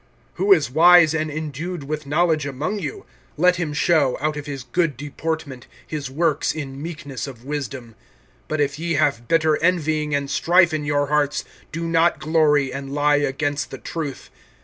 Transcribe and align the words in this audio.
(13)Who 0.39 0.55
is 0.55 0.71
wise 0.71 1.13
and 1.13 1.29
endued 1.29 1.83
with 1.83 2.07
knowledge 2.07 2.47
among 2.47 2.79
you? 2.79 3.05
Let 3.37 3.57
him 3.57 3.71
show, 3.71 4.17
out 4.19 4.35
of 4.35 4.47
his 4.47 4.63
good 4.63 4.97
deportment, 4.97 5.67
his 5.85 6.09
works 6.09 6.55
in 6.55 6.81
meekness 6.81 7.27
of 7.27 7.45
wisdom. 7.45 7.93
(14)But 8.49 8.59
if 8.61 8.79
ye 8.79 8.93
have 8.93 9.27
bitter 9.27 9.57
envying 9.57 10.15
and 10.15 10.27
strife 10.27 10.73
in 10.73 10.85
your 10.85 11.05
hearts, 11.09 11.45
do 11.71 11.83
not 11.83 12.17
glory, 12.19 12.73
and 12.73 12.91
lie 12.91 13.17
against 13.17 13.69
the 13.69 13.77
truth. 13.77 14.31